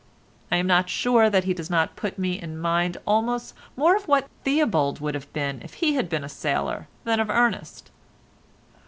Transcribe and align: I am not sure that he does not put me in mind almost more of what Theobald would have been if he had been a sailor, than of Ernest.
I 0.51 0.55
am 0.55 0.65
not 0.65 0.89
sure 0.89 1.29
that 1.29 1.43
he 1.43 1.53
does 1.53 1.69
not 1.69 1.95
put 1.95 2.17
me 2.17 2.41
in 2.41 2.57
mind 2.57 2.97
almost 3.05 3.53
more 3.75 3.95
of 3.95 4.07
what 4.07 4.27
Theobald 4.43 4.99
would 4.99 5.13
have 5.13 5.31
been 5.31 5.61
if 5.61 5.75
he 5.75 5.93
had 5.93 6.09
been 6.09 6.23
a 6.23 6.27
sailor, 6.27 6.87
than 7.03 7.19
of 7.19 7.29
Ernest. 7.29 7.91